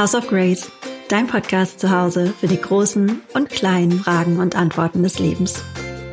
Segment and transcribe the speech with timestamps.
[0.00, 0.72] House of Grace,
[1.10, 5.62] dein Podcast zu Hause für die großen und kleinen Fragen und Antworten des Lebens.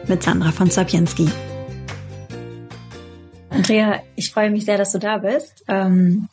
[0.10, 1.30] Mit Sandra von Sapienski.
[3.50, 5.64] Andrea, ich freue mich sehr, dass du da bist.
[5.70, 6.28] Ähm,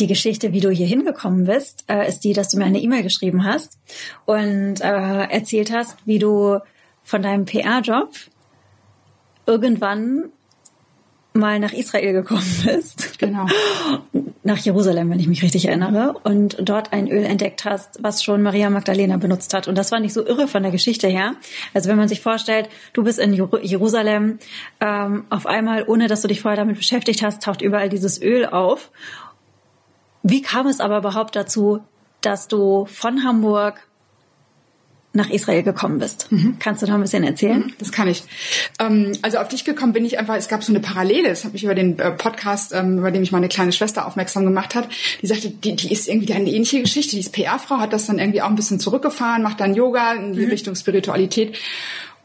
[0.00, 3.04] die Geschichte, wie du hier hingekommen bist, äh, ist die, dass du mir eine E-Mail
[3.04, 3.78] geschrieben hast
[4.26, 6.58] und äh, erzählt hast, wie du
[7.04, 8.12] von deinem PR-Job
[9.46, 10.32] irgendwann
[11.32, 13.20] mal nach Israel gekommen bist.
[13.20, 13.46] Genau.
[14.48, 16.14] Nach Jerusalem, wenn ich mich richtig erinnere.
[16.24, 19.68] Und dort ein Öl entdeckt hast, was schon Maria Magdalena benutzt hat.
[19.68, 21.34] Und das war nicht so irre von der Geschichte her.
[21.74, 24.38] Also wenn man sich vorstellt, du bist in Jerusalem,
[24.80, 28.46] ähm, auf einmal, ohne dass du dich vorher damit beschäftigt hast, taucht überall dieses Öl
[28.46, 28.90] auf.
[30.22, 31.80] Wie kam es aber überhaupt dazu,
[32.22, 33.86] dass du von Hamburg
[35.12, 36.30] nach Israel gekommen bist.
[36.30, 36.56] Mhm.
[36.58, 37.60] Kannst du da ein bisschen erzählen?
[37.60, 38.24] Mhm, das kann ich.
[38.78, 41.56] Ähm, also auf dich gekommen bin ich einfach, es gab so eine Parallele, das habe
[41.56, 44.88] ich über den äh, Podcast, ähm, über den mich meine kleine Schwester aufmerksam gemacht hat,
[45.22, 48.18] die sagte, die, die ist irgendwie eine ähnliche Geschichte, die ist PR-Frau, hat das dann
[48.18, 50.50] irgendwie auch ein bisschen zurückgefahren, macht dann Yoga in die mhm.
[50.50, 51.58] Richtung Spiritualität.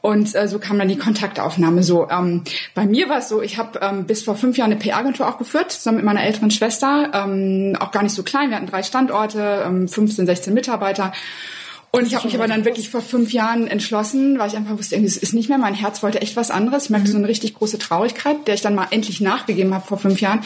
[0.02, 2.10] Und äh, so kam dann die Kontaktaufnahme so.
[2.10, 2.44] Ähm,
[2.76, 5.38] bei mir war es so, ich habe ähm, bis vor fünf Jahren eine PR-Agentur auch
[5.38, 7.10] geführt, zusammen mit meiner älteren Schwester.
[7.14, 11.14] Ähm, auch gar nicht so klein, wir hatten drei Standorte, ähm, 15, 16 Mitarbeiter.
[11.96, 14.96] Und ich habe mich aber dann wirklich vor fünf Jahren entschlossen, weil ich einfach wusste,
[14.96, 16.86] irgendwie, es ist nicht mehr, mein Herz wollte echt was anderes.
[16.86, 20.00] Ich merkte so eine richtig große Traurigkeit, der ich dann mal endlich nachgegeben habe vor
[20.00, 20.42] fünf Jahren.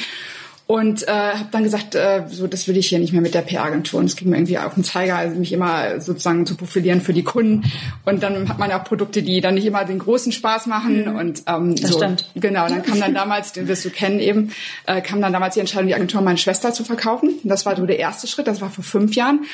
[0.67, 3.44] Und äh, habe dann gesagt, äh, so das will ich hier nicht mehr mit der
[3.44, 4.02] PR-Agentur.
[4.02, 7.14] Und es ging mir irgendwie auf den Zeiger, also mich immer sozusagen zu profilieren für
[7.14, 7.72] die Kunden.
[8.04, 11.06] Und dann hat man ja auch Produkte, die dann nicht immer den großen Spaß machen.
[11.06, 11.16] Mhm.
[11.16, 12.30] Und ähm, das so, stimmt.
[12.36, 14.52] Genau, dann kam dann damals, den wirst du kennen eben,
[14.86, 17.30] äh, kam dann damals die Entscheidung, die Agentur meine Schwester zu verkaufen.
[17.42, 19.45] Und das war so der erste Schritt, das war vor fünf Jahren.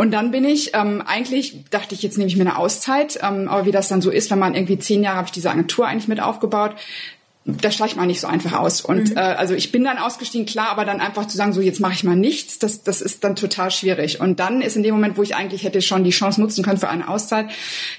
[0.00, 3.48] Und dann bin ich, ähm, eigentlich dachte ich, jetzt nehme ich mir eine Auszeit, ähm,
[3.48, 5.86] aber wie das dann so ist, wenn man irgendwie zehn Jahre habe ich diese Agentur
[5.86, 6.74] eigentlich mit aufgebaut,
[7.44, 8.80] da steigt man nicht so einfach aus.
[8.80, 9.18] Und mhm.
[9.18, 11.92] äh, also ich bin dann ausgestiegen, klar, aber dann einfach zu sagen, so jetzt mache
[11.92, 14.22] ich mal nichts, das, das ist dann total schwierig.
[14.22, 16.78] Und dann ist in dem Moment, wo ich eigentlich hätte schon die Chance nutzen können
[16.78, 17.50] für eine Auszeit,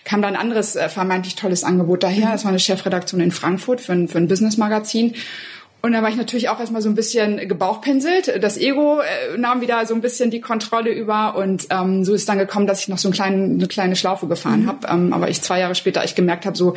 [0.04, 2.30] kam dann ein anderes äh, vermeintlich tolles Angebot daher.
[2.30, 2.32] Mhm.
[2.32, 5.14] Das war eine Chefredaktion in Frankfurt für ein, für ein Business-Magazin.
[5.82, 8.44] Und dann war ich natürlich auch erstmal so ein bisschen gebauchpinselt.
[8.44, 12.30] Das Ego äh, nahm wieder so ein bisschen die Kontrolle über und ähm, so ist
[12.30, 14.68] dann gekommen, dass ich noch so einen kleinen, eine kleine Schlaufe gefahren mhm.
[14.68, 14.88] habe.
[14.88, 16.76] Ähm, aber ich zwei Jahre später ich gemerkt habe, so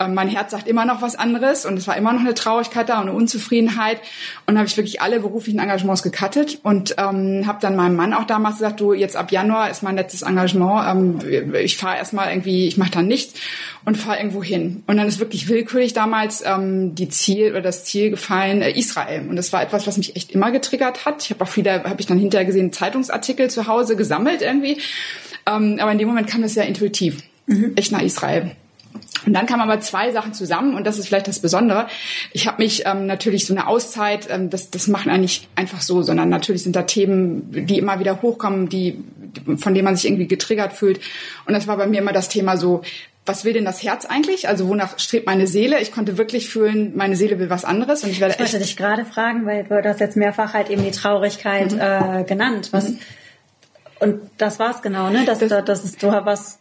[0.00, 2.88] ähm, mein Herz sagt immer noch was anderes und es war immer noch eine Traurigkeit
[2.88, 4.00] da und eine Unzufriedenheit.
[4.46, 8.24] Und habe ich wirklich alle beruflichen Engagements gecuttet und ähm, habe dann meinem Mann auch
[8.24, 11.22] damals gesagt, du jetzt ab Januar ist mein letztes Engagement.
[11.22, 13.38] Ähm, ich fahre erstmal irgendwie, ich mache dann nichts
[13.84, 14.82] und fahre irgendwo hin.
[14.88, 19.28] Und dann ist wirklich willkürlich damals ähm, die Ziel oder das Ziel gefallen äh, Israel.
[19.28, 21.24] Und das war etwas, was mich echt immer getriggert hat.
[21.24, 24.78] Ich habe auch viele, habe ich dann hinterher gesehen, Zeitungsartikel zu Hause gesammelt irgendwie.
[25.46, 27.72] Ähm, aber in dem Moment kam das sehr intuitiv, mhm.
[27.76, 28.52] echt nach Israel.
[29.26, 31.88] Und dann kamen aber zwei Sachen zusammen und das ist vielleicht das Besondere.
[32.32, 36.02] Ich habe mich ähm, natürlich so eine Auszeit, ähm, das, das machen eigentlich einfach so,
[36.02, 39.04] sondern natürlich sind da Themen, die immer wieder hochkommen, die,
[39.58, 41.00] von denen man sich irgendwie getriggert fühlt.
[41.46, 42.82] Und das war bei mir immer das Thema so,
[43.30, 44.48] was will denn das Herz eigentlich?
[44.48, 45.80] Also wonach strebt meine Seele?
[45.80, 48.02] Ich konnte wirklich fühlen, meine Seele will was anderes.
[48.02, 50.82] Und ich werde ich wollte dich gerade fragen, weil du hast jetzt mehrfach halt eben
[50.82, 51.80] die Traurigkeit mhm.
[51.80, 52.72] äh, genannt.
[52.72, 52.98] Was, mhm.
[54.00, 55.24] Und das war's genau, ne?
[55.24, 56.58] Dass, das, dass es, du was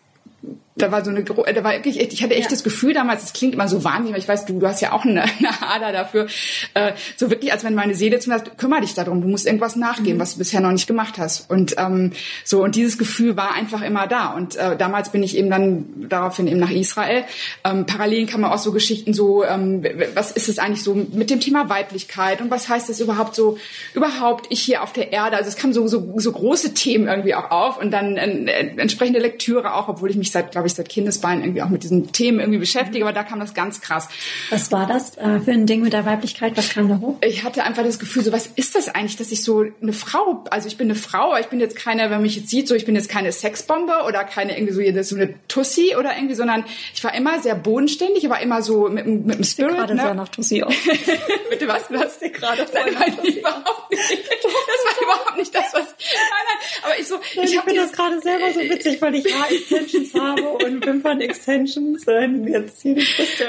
[0.81, 2.49] da war so eine, da war wirklich, ich hatte echt ja.
[2.49, 4.91] das Gefühl damals, es klingt immer so wahnsinnig, aber ich weiß, du, du hast ja
[4.91, 6.27] auch eine, eine Ader dafür,
[6.73, 9.45] äh, so wirklich, als wenn meine Seele zu mir sagt, kümmere dich darum, du musst
[9.45, 10.21] irgendwas nachgehen, mhm.
[10.21, 11.49] was du bisher noch nicht gemacht hast.
[11.49, 12.11] Und ähm,
[12.43, 14.33] so, und dieses Gefühl war einfach immer da.
[14.33, 17.23] Und äh, damals bin ich eben dann daraufhin eben nach Israel.
[17.63, 21.29] Ähm, parallel kann man auch so Geschichten so, ähm, was ist es eigentlich so mit
[21.29, 23.57] dem Thema Weiblichkeit und was heißt das überhaupt so,
[23.93, 25.37] überhaupt ich hier auf der Erde?
[25.37, 29.19] Also es kamen so, so, so große Themen irgendwie auch auf und dann äh, entsprechende
[29.19, 32.39] Lektüre auch, obwohl ich mich seit, glaube ich, seit Kindesbeinen irgendwie auch mit diesen Themen
[32.39, 34.07] irgendwie beschäftige, aber da kam das ganz krass.
[34.49, 36.55] Was war das äh, für ein Ding mit der Weiblichkeit?
[36.57, 37.17] Was kam da hoch?
[37.21, 40.43] Ich hatte einfach das Gefühl, so was ist das eigentlich, dass ich so eine Frau,
[40.51, 42.67] also ich bin eine Frau, aber ich bin jetzt keine, wenn man mich jetzt sieht,
[42.67, 46.35] so ich bin jetzt keine Sexbombe oder keine irgendwie so, so eine Tussi oder irgendwie,
[46.35, 49.75] sondern ich war immer sehr bodenständig, aber immer so mit, mit dem Spirit.
[49.75, 50.01] gerade ne?
[50.01, 50.73] sehr nach Tussi aus.
[51.49, 51.89] Bitte was?
[51.89, 54.29] Hast dir gerade nein, nein, überhaupt nicht.
[54.39, 55.85] Das war überhaupt nicht das, was.
[55.85, 56.67] Nein, nein.
[56.83, 60.41] Aber ich so, ich, ich finde das gerade selber so witzig, weil ich Haar-Extensions habe
[60.63, 62.97] und Wimpern-Extensions und jetzt hier.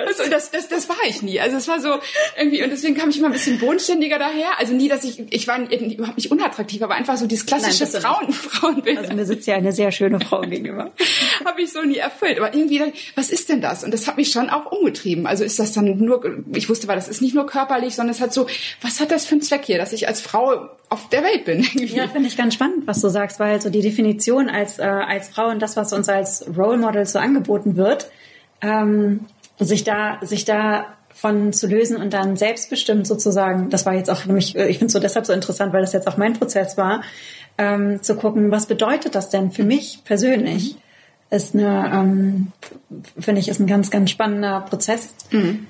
[0.06, 1.40] Also das, das, das war ich nie.
[1.40, 1.94] Also es war so
[2.38, 4.58] irgendwie, und deswegen kam ich immer ein bisschen bodenständiger daher.
[4.58, 8.02] Also nie, dass ich, ich war überhaupt nicht unattraktiv, aber einfach so dieses klassische Nein,
[8.02, 8.98] Frauen, Frauenbild.
[8.98, 10.90] Also mir sitzt ja eine sehr schöne Frau gegenüber.
[11.44, 12.38] Habe ich so nie erfüllt.
[12.38, 12.82] Aber irgendwie,
[13.14, 13.84] was ist denn das?
[13.84, 15.26] Und das hat mich schon auch umgetrieben.
[15.26, 18.20] Also ist das dann nur, ich wusste, weil das ist nicht nur körperlich, sondern es
[18.20, 18.46] hat so,
[18.80, 21.60] was hat das für einen Zweck hier, dass ich als Frau auf der Welt bin?
[21.60, 21.96] Irgendwie.
[21.96, 25.28] Ja, finde ich ganz spannend, was du sagst, weil so die Definition als, äh, als
[25.28, 28.10] Frau und das, was uns als Role Model so angeboten wird,
[28.62, 29.26] ähm,
[29.58, 34.24] sich da, sich da von zu lösen und dann selbstbestimmt sozusagen, das war jetzt auch
[34.24, 36.76] nämlich, äh, ich finde es so deshalb so interessant, weil das jetzt auch mein Prozess
[36.76, 37.02] war,
[37.58, 40.76] ähm, zu gucken, was bedeutet das denn für mich persönlich,
[41.30, 42.52] ist eine, ähm,
[43.18, 45.14] finde ich, ist ein ganz, ganz spannender Prozess.
[45.30, 45.66] Mhm.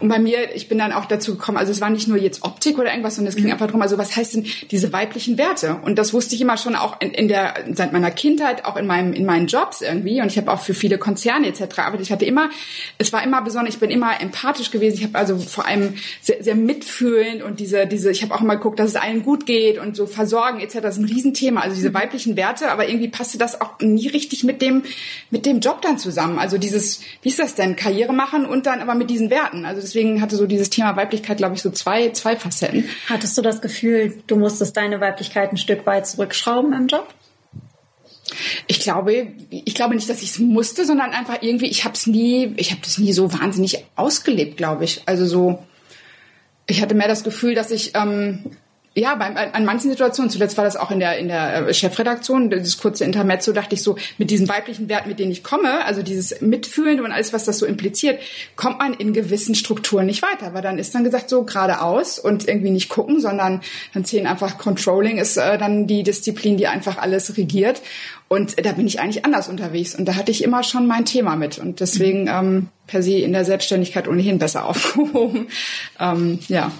[0.00, 2.42] Und bei mir, ich bin dann auch dazu gekommen, also es war nicht nur jetzt
[2.42, 3.52] Optik oder irgendwas, sondern es ging mhm.
[3.52, 5.80] einfach darum, also was heißt denn diese weiblichen Werte?
[5.84, 8.86] Und das wusste ich immer schon auch in, in der, seit meiner Kindheit, auch in
[8.86, 10.20] meinem, in meinen Jobs irgendwie.
[10.20, 11.78] Und ich habe auch für viele Konzerne etc.
[11.78, 12.50] Aber ich hatte immer,
[12.98, 14.96] es war immer besonders, ich bin immer empathisch gewesen.
[14.96, 18.56] Ich habe also vor allem sehr, sehr mitfühlend und diese, diese, ich habe auch immer
[18.56, 20.78] geguckt, dass es allen gut geht und so versorgen etc.
[20.80, 21.60] Das ist ein Riesenthema.
[21.60, 21.94] Also diese mhm.
[21.94, 24.82] weiblichen Werte, aber irgendwie passte das auch nie richtig mit dem,
[25.30, 26.38] mit dem Job dann zusammen.
[26.38, 27.76] Also dieses, wie ist das denn?
[27.76, 29.55] Karriere machen und dann aber mit diesen Werten.
[29.56, 29.66] Werten.
[29.66, 32.88] Also deswegen hatte so dieses Thema Weiblichkeit, glaube ich, so zwei, zwei Facetten.
[33.08, 37.06] Hattest du das Gefühl, du musstest deine Weiblichkeit ein Stück weit zurückschrauben im Job?
[38.66, 42.06] Ich glaube, ich glaube nicht, dass ich es musste, sondern einfach irgendwie, ich habe es
[42.06, 45.02] nie, ich habe das nie so wahnsinnig ausgelebt, glaube ich.
[45.06, 45.64] Also so,
[46.66, 48.44] ich hatte mehr das Gefühl, dass ich ähm,
[48.98, 52.48] ja, bei, an manchen Situationen, zuletzt war das auch in der, in der äh, Chefredaktion,
[52.48, 56.02] das kurze Intermezzo, dachte ich so, mit diesen weiblichen Werten, mit denen ich komme, also
[56.02, 58.18] dieses Mitfühlen und alles, was das so impliziert,
[58.56, 62.48] kommt man in gewissen Strukturen nicht weiter, weil dann ist dann gesagt so geradeaus und
[62.48, 63.60] irgendwie nicht gucken, sondern
[63.92, 67.82] dann zählen einfach Controlling ist äh, dann die Disziplin, die einfach alles regiert.
[68.28, 69.94] Und da bin ich eigentlich anders unterwegs.
[69.94, 71.58] Und da hatte ich immer schon mein Thema mit.
[71.58, 75.48] Und deswegen ähm, per se in der Selbstständigkeit ohnehin besser aufgehoben.
[76.00, 76.72] Ähm, ja.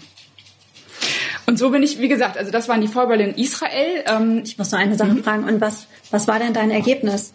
[1.47, 4.05] Und so bin ich, wie gesagt, also das waren die Vorwahl in Israel.
[4.07, 5.23] Ähm, ich muss noch eine Sache mhm.
[5.23, 5.45] fragen.
[5.45, 7.33] Und was, was war denn dein Ergebnis?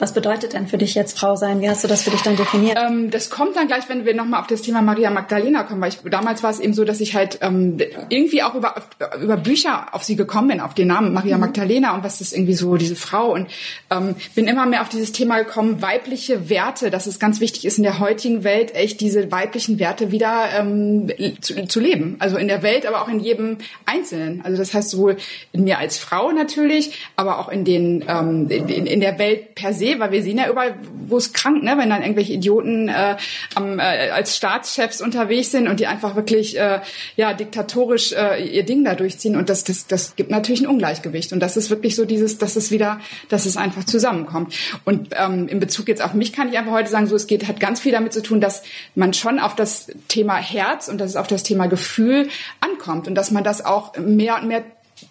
[0.00, 1.60] Was bedeutet denn für dich jetzt Frau sein?
[1.60, 2.78] Wie hast du das für dich dann definiert?
[2.80, 5.90] Ähm, das kommt dann gleich, wenn wir nochmal auf das Thema Maria Magdalena kommen, weil
[5.90, 7.76] ich, damals war es eben so, dass ich halt ähm,
[8.08, 8.76] irgendwie auch über,
[9.22, 11.42] über Bücher auf sie gekommen bin, auf den Namen Maria mhm.
[11.42, 13.48] Magdalena und was ist irgendwie so diese Frau und
[13.90, 17.76] ähm, bin immer mehr auf dieses Thema gekommen, weibliche Werte, dass es ganz wichtig ist
[17.76, 21.12] in der heutigen Welt echt diese weiblichen Werte wieder ähm,
[21.42, 22.16] zu, zu leben.
[22.20, 24.40] Also in der Welt, aber auch in jedem Einzelnen.
[24.44, 25.18] Also das heißt sowohl
[25.52, 29.74] in mir als Frau natürlich, aber auch in den ähm, in, in der Welt per
[29.74, 30.74] se weil wir sehen ja überall,
[31.06, 33.16] wo es krank, ne, wenn dann irgendwelche Idioten äh,
[33.54, 36.80] am, äh, als Staatschefs unterwegs sind und die einfach wirklich äh,
[37.16, 41.32] ja diktatorisch äh, ihr Ding da durchziehen und das, das, das gibt natürlich ein Ungleichgewicht
[41.32, 44.54] und das ist wirklich so dieses, dass es wieder, dass es einfach zusammenkommt.
[44.84, 47.48] Und ähm, in Bezug jetzt auf mich kann ich einfach heute sagen, so es geht,
[47.48, 48.62] hat ganz viel damit zu tun, dass
[48.94, 52.28] man schon auf das Thema Herz und dass es auf das Thema Gefühl
[52.60, 54.62] ankommt und dass man das auch mehr und mehr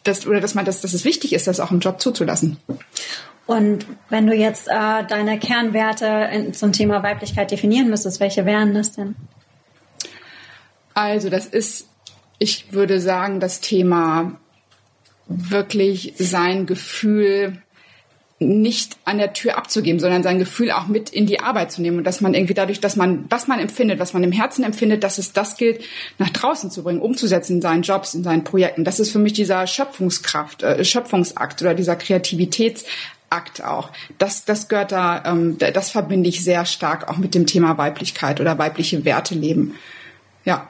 [0.04, 2.58] das, oder dass man das, dass es wichtig ist, das auch im Job zuzulassen.
[3.50, 8.76] Und wenn du jetzt äh, deine Kernwerte in, zum Thema Weiblichkeit definieren müsstest, welche wären
[8.76, 9.16] das denn?
[10.94, 11.88] Also das ist,
[12.38, 14.34] ich würde sagen, das Thema
[15.26, 17.60] wirklich sein Gefühl
[18.38, 21.98] nicht an der Tür abzugeben, sondern sein Gefühl auch mit in die Arbeit zu nehmen
[21.98, 25.04] und dass man irgendwie dadurch, dass man, was man empfindet, was man im Herzen empfindet,
[25.04, 25.84] dass es das gilt,
[26.20, 28.84] nach draußen zu bringen, umzusetzen in seinen Jobs, in seinen Projekten.
[28.84, 32.86] Das ist für mich dieser Schöpfungskraft, äh, Schöpfungsakt oder dieser Kreativitäts
[33.30, 33.92] Akt auch.
[34.18, 38.40] Das, das gehört da, ähm, das verbinde ich sehr stark auch mit dem Thema Weiblichkeit
[38.42, 39.76] oder weibliche Werte leben.
[40.46, 40.68] Ja.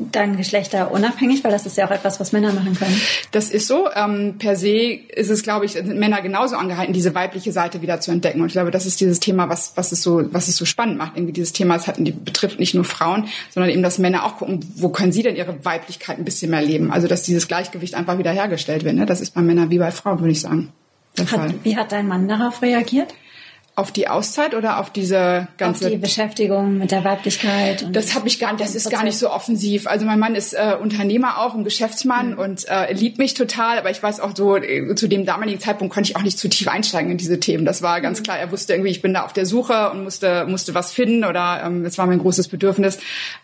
[0.00, 3.00] Dann Geschlechter unabhängig, weil das ist ja auch etwas, was Männer machen können.
[3.32, 3.88] Das ist so.
[3.92, 8.00] Ähm, per se ist es, glaube ich, sind Männer genauso angehalten, diese weibliche Seite wieder
[8.00, 8.40] zu entdecken.
[8.40, 10.98] Und ich glaube, das ist dieses Thema, was, was es so, was es so spannend
[10.98, 11.16] macht.
[11.16, 14.64] Irgendwie dieses Thema, es hat, betrifft nicht nur Frauen, sondern eben, dass Männer auch gucken,
[14.76, 16.92] wo können sie denn ihre Weiblichkeit ein bisschen mehr leben?
[16.92, 18.94] Also, dass dieses Gleichgewicht einfach wieder hergestellt wird.
[18.94, 19.04] Ne?
[19.04, 20.72] Das ist bei Männern wie bei Frauen, würde ich sagen.
[21.26, 23.14] Hat, wie hat dein Mann darauf reagiert?
[23.78, 27.86] Auf die Auszeit oder auf diese ganze auf die Beschäftigung mit der Weiblichkeit?
[27.92, 28.64] das habe ich gar nicht.
[28.64, 29.86] Das ist gar nicht so offensiv.
[29.86, 32.38] Also mein Mann ist äh, Unternehmer auch, ein Geschäftsmann mhm.
[32.38, 33.78] und äh, liebt mich total.
[33.78, 36.48] Aber ich weiß auch so äh, zu dem damaligen Zeitpunkt konnte ich auch nicht zu
[36.48, 37.64] tief einsteigen in diese Themen.
[37.64, 38.24] Das war ganz mhm.
[38.24, 38.38] klar.
[38.40, 41.62] Er wusste irgendwie, ich bin da auf der Suche und musste musste was finden oder
[41.64, 42.98] ähm, es war mein großes Bedürfnis,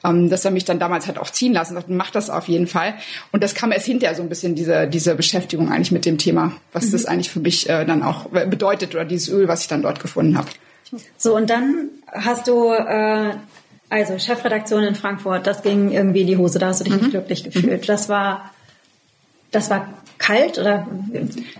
[0.04, 1.74] ähm, dass er mich dann damals hat auch ziehen lassen.
[1.74, 2.94] Sagte, mach das auf jeden Fall.
[3.30, 6.52] Und das kam erst hinterher so ein bisschen diese diese Beschäftigung eigentlich mit dem Thema,
[6.72, 6.92] was mhm.
[6.92, 10.00] das eigentlich für mich äh, dann auch bedeutet oder dieses Öl, was ich dann dort
[10.00, 10.48] gefunden gefunden habe.
[11.16, 13.34] So, und dann hast du, äh,
[13.90, 17.00] also Chefredaktion in Frankfurt, das ging irgendwie in die Hose, da hast du dich mhm.
[17.00, 17.88] nicht glücklich gefühlt.
[17.88, 18.50] Das war,
[19.50, 19.88] das war
[20.24, 20.86] kalt oder?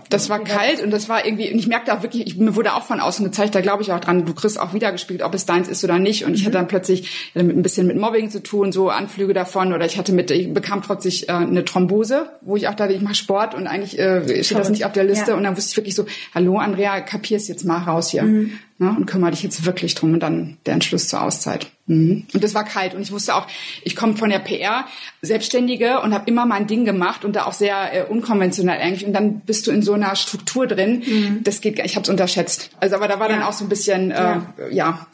[0.09, 2.75] Das war kalt und das war irgendwie, und ich merkte auch wirklich, ich, mir wurde
[2.75, 5.45] auch von außen gezeigt, da glaube ich auch dran, du kriegst auch wiedergespielt, ob es
[5.45, 6.25] deins ist oder nicht.
[6.25, 6.35] Und mhm.
[6.37, 9.99] ich hatte dann plötzlich ein bisschen mit Mobbing zu tun, so Anflüge davon oder ich
[9.99, 13.55] hatte mit, ich bekam plötzlich äh, eine Thrombose, wo ich auch dachte, ich mache Sport
[13.55, 15.33] und eigentlich äh, steht das nicht auf der Liste.
[15.33, 15.37] Ja.
[15.37, 18.23] Und dann wusste ich wirklich so, hallo Andrea, kapier's jetzt mal raus hier.
[18.23, 21.69] Mhm ne, und kümmere dich jetzt wirklich drum und dann der Entschluss zur Auszeit.
[21.87, 22.27] Mhm.
[22.33, 23.47] Und das war kalt und ich wusste auch,
[23.83, 24.87] ich komme von der PR,
[25.23, 29.13] Selbstständige und habe immer mein Ding gemacht und da auch sehr äh, unkonventionell eigentlich und
[29.13, 31.41] dann bist du in so einer Struktur drin, mhm.
[31.45, 32.71] das geht, ich habe es unterschätzt.
[32.81, 33.37] Also aber da war ja.
[33.37, 34.47] dann auch so ein bisschen, äh, ja.
[34.71, 35.07] ja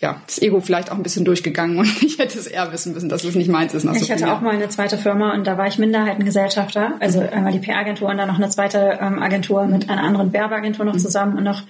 [0.00, 3.08] ja, das Ego vielleicht auch ein bisschen durchgegangen und ich hätte es eher wissen müssen,
[3.08, 3.84] dass es nicht meins ist.
[3.84, 7.20] Nach ich so hatte auch mal eine zweite Firma und da war ich Minderheitengesellschafter, also
[7.20, 10.94] einmal die PR-Agentur und dann noch eine zweite ähm, Agentur mit einer anderen Werbeagentur noch
[10.94, 10.98] mhm.
[10.98, 11.62] zusammen und noch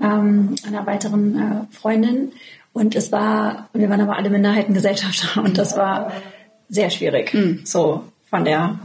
[0.00, 2.32] ähm, einer weiteren äh, Freundin.
[2.72, 6.12] Und es war, wir waren aber alle Minderheitengesellschafter und das war
[6.68, 7.62] sehr schwierig, mhm.
[7.64, 8.78] so von der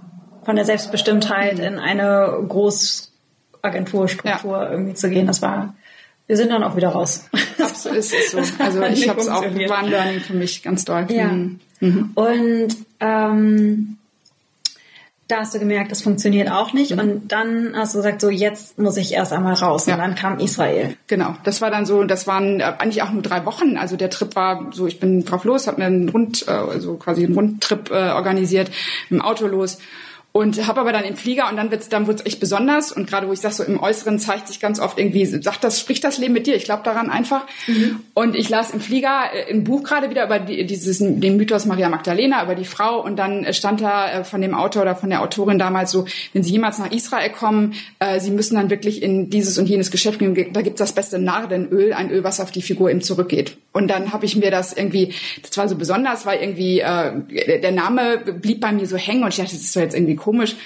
[0.43, 4.71] von der Selbstbestimmtheit in eine Großagenturstruktur ja.
[4.71, 5.27] irgendwie zu gehen.
[5.27, 5.73] Das war
[6.27, 7.25] wir sind dann auch wieder raus.
[7.59, 8.39] Absolut ist es so.
[8.59, 11.07] Also ich habe es auch war ein Learning für mich ganz doll.
[11.09, 11.27] Ja.
[11.27, 11.59] Mhm.
[11.79, 12.11] mhm.
[12.15, 13.97] Und ähm,
[15.27, 16.93] da hast du gemerkt, das funktioniert auch nicht.
[16.93, 16.99] Mhm.
[16.99, 19.85] Und dann hast du gesagt, so jetzt muss ich erst einmal raus.
[19.85, 19.95] Ja.
[19.95, 20.95] Und dann kam Israel.
[21.07, 23.77] Genau, das war dann so, das waren äh, eigentlich auch nur drei Wochen.
[23.77, 26.95] Also der Trip war so, ich bin drauf los, habe mir einen Rund, äh, also
[26.95, 28.71] quasi einen Rundtrip äh, organisiert,
[29.09, 29.79] mit dem Auto los
[30.37, 32.91] und habe aber dann im Flieger und dann wird's dann wird's echt besonders.
[32.91, 35.79] Und gerade wo ich sage so im Äußeren zeigt sich ganz oft irgendwie sagt das
[35.79, 36.55] spricht das Leben mit dir?
[36.55, 37.45] Ich glaube daran einfach.
[37.65, 38.01] Mhm.
[38.13, 41.65] und ich las im Flieger äh, ein Buch gerade wieder über die, dieses den Mythos
[41.65, 43.03] Maria Magdalena über die Frau.
[43.03, 46.43] Und dann stand da äh, von dem Autor oder von der Autorin damals so wenn
[46.43, 50.19] sie jemals nach Israel kommen äh, sie müssen dann wirklich in dieses und jenes Geschäft
[50.19, 50.53] gehen.
[50.53, 53.57] Da gibt's das beste Nardenöl ein Öl was auf die Figur eben zurückgeht.
[53.73, 57.71] Und dann habe ich mir das irgendwie das war so besonders weil irgendwie äh, der
[57.71, 60.57] Name blieb bei mir so hängen und ich dachte das ist so jetzt irgendwie komisch.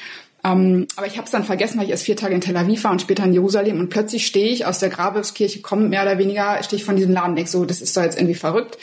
[0.43, 2.83] Ähm, aber ich habe es dann vergessen, weil ich erst vier Tage in Tel Aviv
[2.83, 3.79] war und später in Jerusalem.
[3.79, 7.13] Und plötzlich stehe ich aus der Grabeskirche, komme mehr oder weniger, stehe ich von diesem
[7.13, 8.79] Laden weg, so, das ist doch jetzt irgendwie verrückt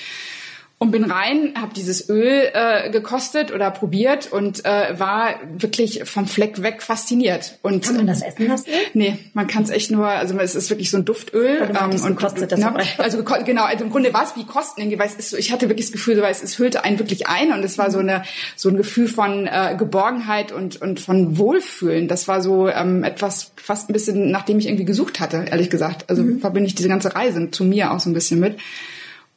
[0.81, 6.29] und bin rein, habe dieses Öl äh, gekostet oder probiert und äh, war wirklich vom
[6.29, 7.59] Fleck weg fasziniert.
[7.63, 8.67] Und kann man das essen lassen?
[8.95, 11.69] Nee, man kann es echt nur, also es ist wirklich so ein Duftöl.
[11.69, 15.01] Ähm, und kostet das na, Also genau, also im Grunde war es wie Kosten irgendwie,
[15.01, 17.01] weil es ist so, ich hatte wirklich das Gefühl, so, weil es, es hüllte einen
[17.01, 18.23] wirklich ein und es war so eine
[18.55, 22.07] so ein Gefühl von äh, Geborgenheit und und von Wohlfühlen.
[22.07, 26.05] Das war so ähm, etwas fast ein bisschen, nachdem ich irgendwie gesucht hatte, ehrlich gesagt.
[26.09, 26.39] Also mhm.
[26.39, 28.59] verbinde ich diese ganze Reise zu mir auch so ein bisschen mit.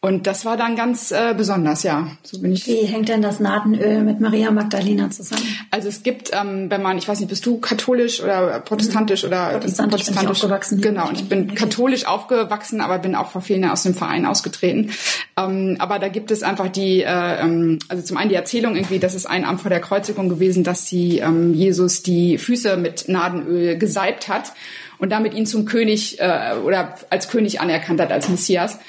[0.03, 2.08] Und das war dann ganz äh, besonders, ja.
[2.24, 2.65] So bin ich.
[2.65, 5.43] Wie hängt denn das Nadenöl mit Maria Magdalena zusammen?
[5.70, 9.27] Also es gibt, ähm, wenn man, ich weiß nicht, bist du katholisch oder protestantisch mhm.
[9.27, 10.24] oder protestantisch, protestantisch.
[10.24, 10.81] Bin aufgewachsen.
[10.81, 14.25] Genau, und ich bin katholisch aufgewachsen, aber bin auch vor vielen Jahren aus dem Verein
[14.25, 14.89] ausgetreten.
[15.38, 18.98] Ähm, aber da gibt es einfach die, äh, ähm, also zum einen die Erzählung irgendwie,
[18.98, 23.08] das ist ein Amt vor der Kreuzigung gewesen, dass sie ähm, Jesus die Füße mit
[23.08, 24.53] Nadenöl gesalbt hat
[24.98, 28.79] und damit ihn zum König äh, oder als König anerkannt hat, als Messias.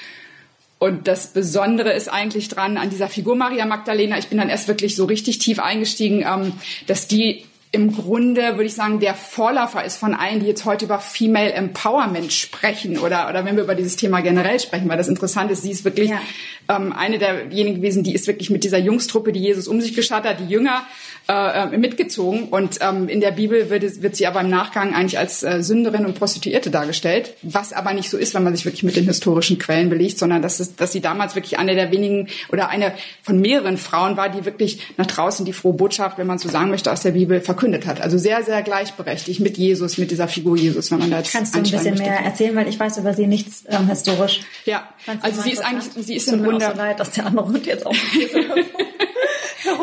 [0.83, 4.17] Und das Besondere ist eigentlich dran an dieser Figur Maria Magdalena.
[4.17, 6.51] Ich bin dann erst wirklich so richtig tief eingestiegen, ähm,
[6.87, 10.83] dass die im Grunde, würde ich sagen, der Vorläufer ist von allen, die jetzt heute
[10.83, 15.07] über Female Empowerment sprechen oder, oder wenn wir über dieses Thema generell sprechen, weil das
[15.07, 16.21] interessant ist, sie ist wirklich ja.
[16.67, 20.25] ähm, eine derjenigen gewesen, die ist wirklich mit dieser Jungstruppe, die Jesus um sich geschaut
[20.25, 20.85] hat, die Jünger,
[21.29, 22.49] äh, äh, mitgezogen.
[22.49, 26.05] Und ähm, in der Bibel wird, wird sie aber im Nachgang eigentlich als äh, Sünderin
[26.05, 29.57] und Prostituierte dargestellt, was aber nicht so ist, wenn man sich wirklich mit den historischen
[29.57, 33.39] Quellen belegt, sondern dass, es, dass sie damals wirklich eine der wenigen oder eine von
[33.39, 36.91] mehreren Frauen war, die wirklich nach draußen die frohe Botschaft, wenn man so sagen möchte,
[36.91, 38.01] aus der Bibel verkündet hat.
[38.01, 41.55] Also sehr, sehr gleichberechtigt mit Jesus, mit dieser Figur Jesus, wenn man da jetzt Kannst
[41.55, 44.41] du ein bisschen mehr erzählen, weil ich weiß über sie nichts ähm, historisch.
[44.65, 44.89] Ja,
[45.21, 46.65] also sie ist eigentlich, sie ist im Grunde...
[46.65, 47.95] So leid, dass der andere Hund jetzt auch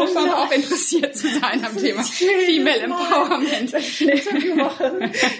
[0.01, 3.73] Warum schon auch interessiert zu sein am Thema Female Empowerment.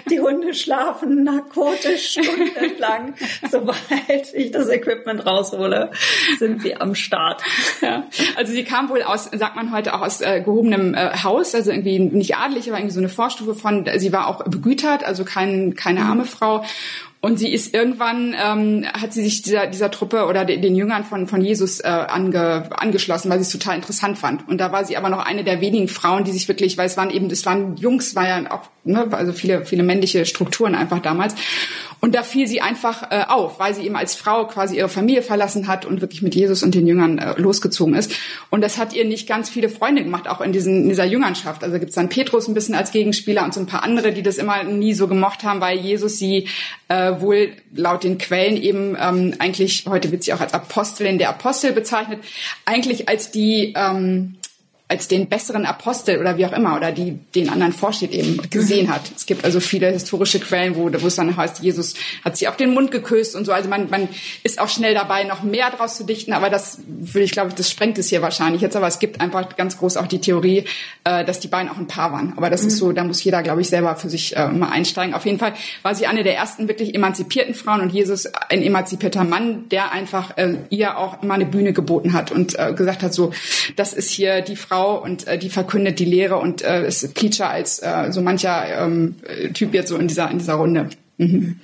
[0.09, 3.15] Die Hunde schlafen narkotisch stundenlang.
[3.49, 5.91] Sobald ich das Equipment raushole,
[6.39, 7.41] sind sie am Start.
[7.81, 8.07] Ja.
[8.35, 11.71] Also sie kam wohl aus, sagt man heute auch aus äh, gehobenem äh, Haus, also
[11.71, 15.75] irgendwie nicht adelig, aber irgendwie so eine Vorstufe von, sie war auch begütert, also kein,
[15.75, 16.63] keine arme Frau
[17.21, 21.03] und sie ist irgendwann, ähm, hat sie sich dieser, dieser Truppe oder den, den Jüngern
[21.03, 24.47] von, von Jesus äh, ange, angeschlossen, weil sie es total interessant fand.
[24.47, 26.97] Und da war sie aber noch eine der wenigen Frauen, die sich wirklich, weil es
[26.97, 30.99] waren eben, es waren Jungs, war ja auch, ne, also viele, viele männliche Strukturen einfach
[30.99, 31.35] damals.
[31.99, 35.21] Und da fiel sie einfach äh, auf, weil sie eben als Frau quasi ihre Familie
[35.21, 38.13] verlassen hat und wirklich mit Jesus und den Jüngern äh, losgezogen ist.
[38.49, 41.63] Und das hat ihr nicht ganz viele Freunde gemacht, auch in, diesen, in dieser Jüngernschaft.
[41.63, 44.37] Also gibt's dann Petrus ein bisschen als Gegenspieler und so ein paar andere, die das
[44.37, 46.47] immer nie so gemocht haben, weil Jesus sie
[46.87, 51.29] äh, wohl laut den Quellen eben ähm, eigentlich, heute wird sie auch als Apostelin der
[51.29, 52.19] Apostel bezeichnet,
[52.65, 54.37] eigentlich als die ähm,
[54.91, 58.93] als den besseren Apostel oder wie auch immer oder die den anderen vorsteht eben gesehen
[58.93, 59.03] hat.
[59.15, 61.93] Es gibt also viele historische Quellen, wo, wo es dann heißt, Jesus
[62.25, 63.53] hat sie auf den Mund geküsst und so.
[63.53, 64.09] Also man, man
[64.43, 67.71] ist auch schnell dabei, noch mehr draus zu dichten, aber das würde ich glaube, das
[67.71, 68.75] sprengt es hier wahrscheinlich jetzt.
[68.75, 70.65] Aber es gibt einfach ganz groß auch die Theorie,
[71.05, 72.33] äh, dass die beiden auch ein Paar waren.
[72.35, 72.67] Aber das mhm.
[72.67, 75.13] ist so, da muss jeder, glaube ich, selber für sich äh, mal einsteigen.
[75.13, 79.23] Auf jeden Fall war sie eine der ersten wirklich emanzipierten Frauen und Jesus ein emanzipierter
[79.23, 83.13] Mann, der einfach äh, ihr auch immer eine Bühne geboten hat und äh, gesagt hat,
[83.13, 83.31] so,
[83.77, 87.13] das ist hier die Frau, Frau und äh, die verkündet die Lehre und äh, ist
[87.13, 89.15] Pleacher als äh, so mancher ähm,
[89.53, 90.89] Typ jetzt so in dieser in dieser Runde.
[91.17, 91.59] Mhm.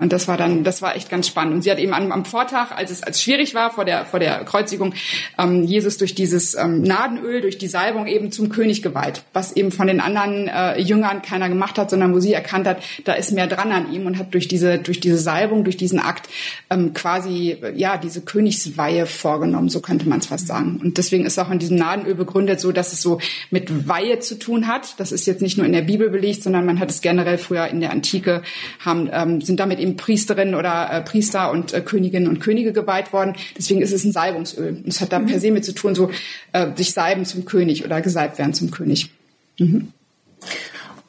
[0.00, 1.54] Und das war dann, das war echt ganz spannend.
[1.54, 4.20] Und sie hat eben am, am Vortag, als es als schwierig war vor der vor
[4.20, 4.94] der Kreuzigung,
[5.38, 9.72] ähm, Jesus durch dieses ähm, Nadenöl, durch die Salbung eben zum König geweiht, was eben
[9.72, 13.32] von den anderen äh, Jüngern keiner gemacht hat, sondern wo sie erkannt hat, da ist
[13.32, 16.28] mehr dran an ihm und hat durch diese durch diese Salbung, durch diesen Akt
[16.70, 20.80] ähm, quasi ja diese Königsweihe vorgenommen, so könnte man es fast sagen.
[20.82, 23.18] Und deswegen ist auch in diesem Nadenöl begründet, so dass es so
[23.50, 24.94] mit Weihe zu tun hat.
[25.00, 27.66] Das ist jetzt nicht nur in der Bibel belegt, sondern man hat es generell früher
[27.66, 28.42] in der Antike
[28.78, 33.12] haben ähm, sind damit eben Priesterinnen oder äh, Priester und äh, Königinnen und Könige geweiht
[33.12, 33.34] worden.
[33.56, 34.80] Deswegen ist es ein Salbungsöl.
[34.84, 35.26] Und es hat da mhm.
[35.26, 36.10] per se mit zu tun, so
[36.52, 39.10] äh, sich salben zum König oder gesalbt werden zum König.
[39.58, 39.92] Mhm.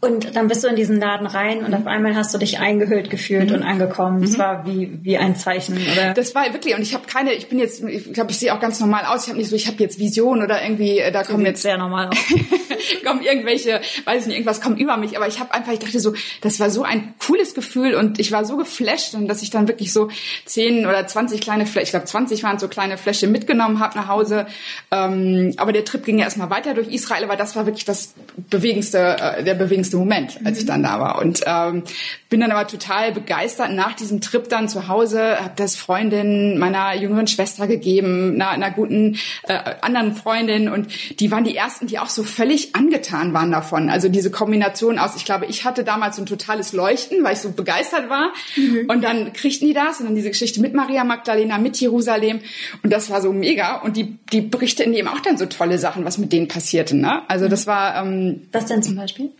[0.01, 3.09] Und dann bist du in diesen Laden rein und auf einmal hast du dich eingehüllt
[3.09, 3.57] gefühlt mhm.
[3.57, 4.21] und angekommen.
[4.21, 4.37] Das mhm.
[4.37, 6.13] war wie wie ein Zeichen, oder?
[6.13, 8.61] Das war wirklich und ich habe keine, ich bin jetzt, ich glaube, ich sehe auch
[8.61, 9.23] ganz normal aus.
[9.23, 11.77] Ich habe nicht so, ich habe jetzt Vision oder irgendwie, äh, da kommen jetzt sehr
[11.77, 12.17] normal aus.
[13.05, 15.17] kommen irgendwelche, weiß ich nicht, irgendwas kommt über mich.
[15.17, 18.31] Aber ich habe einfach, ich dachte so, das war so ein cooles Gefühl und ich
[18.31, 20.09] war so geflasht und dass ich dann wirklich so
[20.45, 24.47] zehn oder zwanzig kleine, ich glaube 20 waren so kleine Fläschchen mitgenommen habe nach Hause.
[24.91, 28.13] Ähm, aber der Trip ging ja erstmal weiter durch Israel, aber das war wirklich das
[28.49, 31.19] bewegendste, äh, der bewegendste schönste Moment, als ich dann da war.
[31.19, 31.83] Und ähm,
[32.29, 36.95] bin dann aber total begeistert nach diesem Trip dann zu Hause, habe das Freundin meiner
[36.95, 39.17] jüngeren Schwester gegeben, einer, einer guten
[39.47, 40.87] äh, anderen Freundin und
[41.19, 43.89] die waren die ersten, die auch so völlig angetan waren davon.
[43.89, 47.39] Also diese Kombination aus, ich glaube, ich hatte damals so ein totales Leuchten, weil ich
[47.39, 48.85] so begeistert war mhm.
[48.87, 52.39] und dann kriegten die das und dann diese Geschichte mit Maria Magdalena, mit Jerusalem
[52.83, 56.05] und das war so mega und die, die berichteten eben auch dann so tolle Sachen,
[56.05, 56.95] was mit denen passierte.
[56.95, 57.23] Ne?
[57.27, 58.03] Also das war...
[58.03, 59.31] Ähm, was denn zum Beispiel?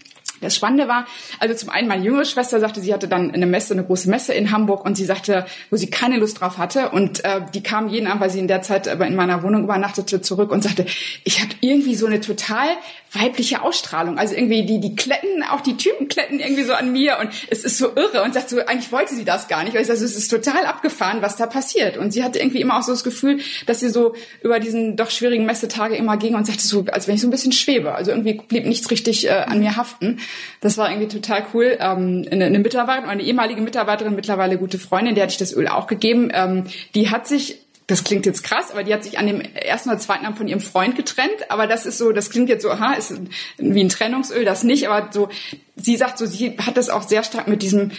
[0.42, 1.06] Das Spannende war,
[1.40, 4.34] also zum einen meine jüngere Schwester sagte, sie hatte dann eine Messe, eine große Messe
[4.34, 6.90] in Hamburg und sie sagte, wo sie keine Lust drauf hatte.
[6.90, 9.64] Und äh, die kam jeden Abend, weil sie in der Zeit aber in meiner Wohnung
[9.64, 10.86] übernachtete, zurück und sagte,
[11.24, 12.70] ich habe irgendwie so eine total
[13.12, 14.18] weibliche Ausstrahlung.
[14.18, 17.64] Also irgendwie die die kletten, auch die Typen kletten irgendwie so an mir und es
[17.64, 20.30] ist so irre und sagt so, eigentlich wollte sie das gar nicht, sage, es ist
[20.30, 21.98] total abgefahren, was da passiert.
[21.98, 25.10] Und sie hatte irgendwie immer auch so das Gefühl, dass sie so über diesen doch
[25.10, 27.96] schwierigen Messetage immer ging und sagte so, als wenn ich so ein bisschen schwebe.
[27.96, 30.20] Also irgendwie blieb nichts richtig äh, an mir haften.
[30.62, 31.78] Das war irgendwie total cool.
[31.80, 35.68] Ähm, eine, eine Mitarbeiterin, eine ehemalige Mitarbeiterin, mittlerweile gute Freundin, der hatte ich das Öl
[35.68, 36.32] auch gegeben.
[36.34, 39.90] Ähm, die hat sich das klingt jetzt krass, aber die hat sich an dem ersten
[39.90, 41.50] oder zweiten Abend von ihrem Freund getrennt.
[41.50, 43.20] Aber das ist so, das klingt jetzt so, aha, ist
[43.58, 44.88] wie ein Trennungsöl, das nicht.
[44.88, 45.30] Aber so,
[45.76, 47.92] sie sagt so, sie hat das auch sehr stark mit diesem,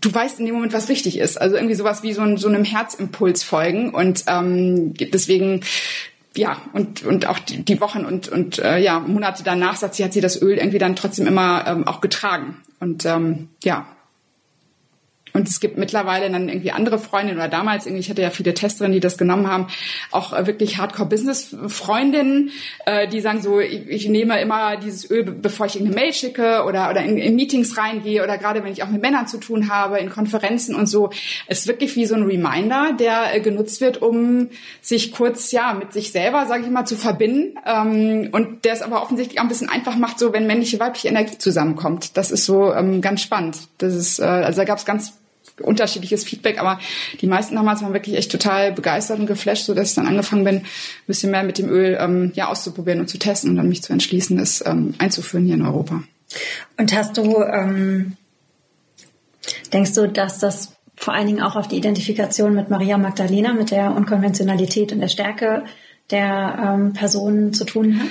[0.00, 1.40] du weißt in dem Moment, was richtig ist.
[1.40, 3.94] Also irgendwie sowas wie so, ein, so einem Herzimpuls folgen.
[3.94, 5.60] Und ähm, deswegen
[6.36, 10.02] ja, und, und auch die, die Wochen und, und äh, ja, Monate danach, sagt sie,
[10.02, 12.56] hat sie das Öl irgendwie dann trotzdem immer ähm, auch getragen.
[12.80, 13.86] Und ähm, ja,
[15.36, 18.94] und es gibt mittlerweile dann irgendwie andere Freundinnen oder damals ich hatte ja viele Testerinnen,
[18.94, 19.66] die das genommen haben,
[20.12, 22.50] auch äh, wirklich Hardcore-Business-Freundinnen,
[22.86, 26.88] äh, die sagen so, ich, nehme immer dieses Öl, bevor ich irgendeine Mail schicke oder,
[26.88, 29.98] oder in, in, Meetings reingehe oder gerade wenn ich auch mit Männern zu tun habe,
[29.98, 31.10] in Konferenzen und so.
[31.48, 35.74] Es ist wirklich wie so ein Reminder, der äh, genutzt wird, um sich kurz, ja,
[35.74, 37.58] mit sich selber, sage ich mal, zu verbinden.
[37.66, 41.08] Ähm, und der es aber offensichtlich auch ein bisschen einfach macht, so wenn männliche, weibliche
[41.08, 42.16] Energie zusammenkommt.
[42.16, 43.58] Das ist so ähm, ganz spannend.
[43.78, 45.14] Das ist, also da gab es ganz
[45.60, 46.78] unterschiedliches Feedback, aber
[47.20, 50.44] die meisten damals waren wirklich echt total begeistert und geflasht, so dass ich dann angefangen
[50.44, 50.64] bin, ein
[51.06, 53.92] bisschen mehr mit dem Öl ähm, ja auszuprobieren und zu testen und dann mich zu
[53.92, 56.02] entschließen, es ähm, einzuführen hier in Europa.
[56.76, 58.16] Und hast du, ähm,
[59.72, 63.70] denkst du, dass das vor allen Dingen auch auf die Identifikation mit Maria Magdalena, mit
[63.70, 65.64] der Unkonventionalität und der Stärke
[66.10, 68.08] der ähm, Person zu tun hat?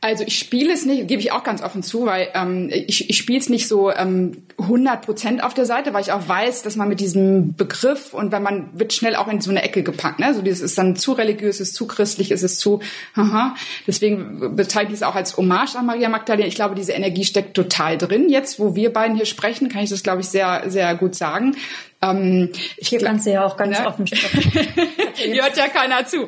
[0.00, 3.18] Also ich spiele es nicht, gebe ich auch ganz offen zu, weil ähm, ich, ich
[3.18, 6.76] spiele es nicht so ähm, 100 Prozent auf der Seite, weil ich auch weiß, dass
[6.76, 10.20] man mit diesem Begriff und wenn man wird schnell auch in so eine Ecke gepackt,
[10.20, 10.32] ne?
[10.32, 12.80] So dieses ist dann zu religiös, ist zu christlich, ist es zu,
[13.14, 13.54] haha.
[13.86, 16.48] Deswegen bezeichne ich es auch als Hommage an Maria Magdalena.
[16.48, 18.28] Ich glaube, diese Energie steckt total drin.
[18.28, 21.56] Jetzt, wo wir beiden hier sprechen, kann ich das, glaube ich, sehr, sehr gut sagen.
[22.04, 23.86] Ähm, ich Hier kannst du ja auch ganz ne?
[23.86, 24.52] offen sprechen.
[25.34, 26.24] Hört ja keiner zu.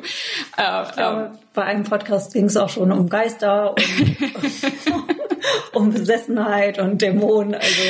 [0.57, 3.85] Äh, glaube, ähm, bei einem Podcast ging es auch schon um Geister und
[5.73, 7.55] um Besessenheit und Dämonen.
[7.55, 7.81] Also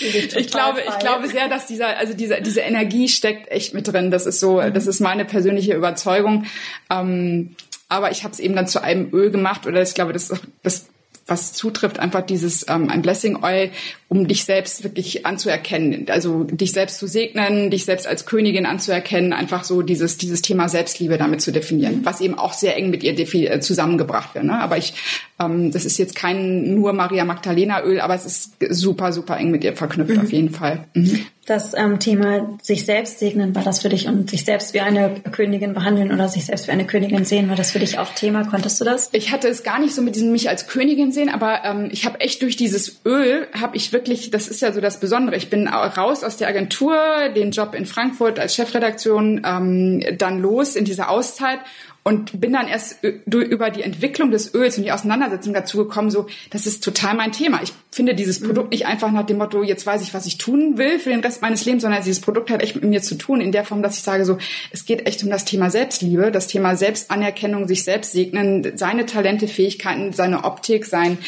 [0.38, 0.88] ich glaube, frei.
[0.88, 4.10] ich glaube sehr, dass dieser, also diese, diese Energie steckt echt mit drin.
[4.10, 4.72] Das ist so, mhm.
[4.72, 6.46] das ist meine persönliche Überzeugung.
[6.90, 7.56] Ähm,
[7.88, 10.86] aber ich habe es eben dann zu einem Öl gemacht oder ich glaube, das, das
[11.32, 13.70] was zutrifft, einfach dieses ähm, ein Blessing Oil,
[14.08, 19.32] um dich selbst wirklich anzuerkennen, also dich selbst zu segnen, dich selbst als Königin anzuerkennen,
[19.32, 23.02] einfach so dieses dieses Thema Selbstliebe damit zu definieren, was eben auch sehr eng mit
[23.02, 24.44] ihr äh, zusammengebracht wird.
[24.44, 24.60] Ne?
[24.60, 24.92] Aber ich,
[25.40, 29.50] ähm, das ist jetzt kein nur Maria Magdalena Öl, aber es ist super super eng
[29.50, 30.20] mit ihr verknüpft mhm.
[30.20, 30.84] auf jeden Fall.
[30.94, 34.80] Mhm das ähm, Thema sich selbst segnen, war das für dich und sich selbst wie
[34.80, 38.14] eine Königin behandeln oder sich selbst wie eine Königin sehen, war das für dich auch
[38.14, 38.44] Thema?
[38.44, 39.10] Konntest du das?
[39.12, 42.06] Ich hatte es gar nicht so mit diesem mich als Königin sehen, aber ähm, ich
[42.06, 45.36] habe echt durch dieses Öl habe ich wirklich das ist ja so das Besondere.
[45.36, 46.96] Ich bin raus aus der Agentur,
[47.36, 51.60] den Job in Frankfurt als Chefredaktion, ähm, dann los in dieser Auszeit
[52.04, 56.26] und bin dann erst über die Entwicklung des Öls und die Auseinandersetzung dazu gekommen, so,
[56.50, 57.62] das ist total mein Thema.
[57.62, 58.46] Ich finde dieses mhm.
[58.46, 61.20] Produkt nicht einfach nach dem Motto, jetzt weiß ich, was ich tun will für den
[61.20, 63.82] Rest meines Lebens, sondern dieses Produkt hat echt mit mir zu tun, in der Form,
[63.82, 64.38] dass ich sage so,
[64.72, 69.46] es geht echt um das Thema Selbstliebe, das Thema Selbstanerkennung, sich selbst segnen, seine Talente,
[69.46, 71.18] Fähigkeiten, seine Optik, sein,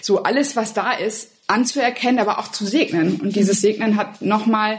[0.00, 3.20] so alles, was da ist, anzuerkennen, aber auch zu segnen.
[3.20, 4.78] Und dieses Segnen hat nochmal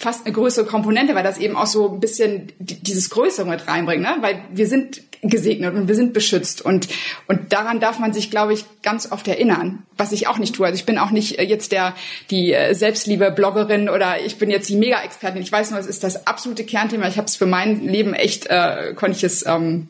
[0.00, 4.00] fast eine größere Komponente, weil das eben auch so ein bisschen dieses Größere mit reinbringt,
[4.02, 4.16] ne?
[4.22, 6.88] weil wir sind gesegnet und wir sind beschützt und
[7.26, 10.64] und daran darf man sich, glaube ich, ganz oft erinnern, was ich auch nicht tue.
[10.64, 11.94] Also ich bin auch nicht äh, jetzt der
[12.30, 15.42] die äh, Selbstliebe Bloggerin oder ich bin jetzt die Mega-Expertin.
[15.42, 17.06] Ich weiß nur, es ist das absolute Kernthema.
[17.06, 19.88] Ich habe es für mein Leben echt äh, konnte ich es ähm,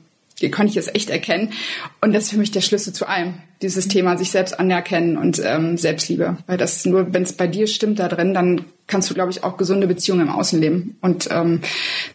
[0.48, 1.52] konnte ich es echt erkennen.
[2.00, 3.34] Und das ist für mich der Schlüssel zu allem.
[3.60, 6.38] Dieses Thema sich selbst anerkennen und ähm, Selbstliebe.
[6.46, 9.44] Weil das nur, wenn es bei dir stimmt da drin, dann kannst du, glaube ich,
[9.44, 11.60] auch gesunde Beziehungen im Außen leben und ähm,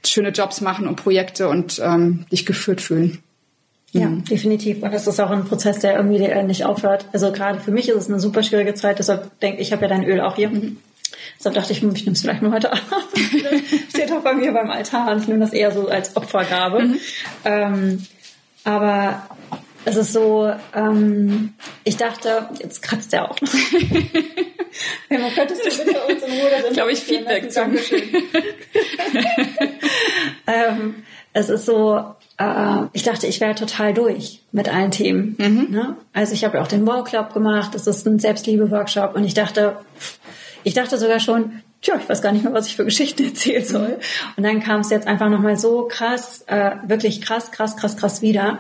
[0.03, 3.19] schöne Jobs machen und Projekte und ähm, dich geführt fühlen.
[3.91, 4.25] Ja, mhm.
[4.25, 4.83] definitiv.
[4.83, 7.05] Und das ist auch ein Prozess, der irgendwie nicht aufhört.
[7.13, 8.99] Also gerade für mich ist es eine super schwierige Zeit.
[8.99, 10.49] Deshalb denke ich, habe ja dein Öl auch hier.
[10.49, 10.77] Mhm.
[11.37, 12.83] Deshalb dachte ich, ich nehme es vielleicht nur heute Abend.
[13.89, 16.83] Steht auch bei mir beim Altar und ich nehme das eher so als Opfergabe.
[16.83, 16.99] Mhm.
[17.45, 18.05] Ähm,
[18.65, 19.23] aber
[19.85, 23.53] es ist so, ähm, ich dachte, jetzt kratzt er auch noch.
[25.09, 27.77] hey, man könntest du bitte uns in Ruhe das Glaube ich, Feedback zum
[30.47, 30.95] ähm,
[31.33, 35.35] Es ist so, äh, ich dachte, ich wäre total durch mit allen Themen.
[35.37, 35.67] Mhm.
[35.69, 35.95] Ne?
[36.13, 39.35] Also ich habe ja auch den Wow Club gemacht, das ist ein Selbstliebe-Workshop und ich
[39.35, 39.77] dachte,
[40.63, 43.65] ich dachte sogar schon, tja, ich weiß gar nicht mehr, was ich für Geschichten erzählen
[43.65, 43.99] soll.
[44.35, 48.21] Und dann kam es jetzt einfach nochmal so krass, äh, wirklich krass, krass, krass, krass
[48.21, 48.59] wieder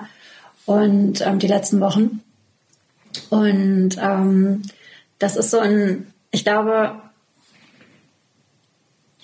[0.65, 2.21] und ähm, die letzten Wochen.
[3.29, 4.61] Und ähm,
[5.19, 7.01] das ist so ein, ich glaube,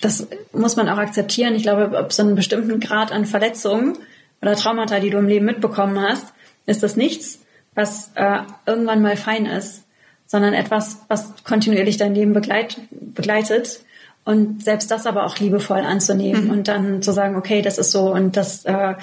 [0.00, 1.54] das muss man auch akzeptieren.
[1.54, 3.98] Ich glaube, ab so einem bestimmten Grad an Verletzungen
[4.40, 6.32] oder Traumata, die du im Leben mitbekommen hast,
[6.66, 7.40] ist das nichts,
[7.74, 9.84] was äh, irgendwann mal fein ist,
[10.26, 13.80] sondern etwas, was kontinuierlich dein Leben begleit, begleitet.
[14.24, 16.50] Und selbst das aber auch liebevoll anzunehmen mhm.
[16.50, 18.94] und dann zu sagen, okay, das ist so und das äh,